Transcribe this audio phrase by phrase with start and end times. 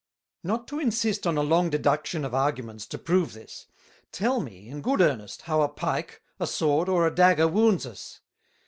[0.43, 3.67] "Not to insist on a long Deduction of Arguments to prove this,
[4.11, 8.19] tell me in good earnest, How a Pike, a Sword or a Dagger wounds us?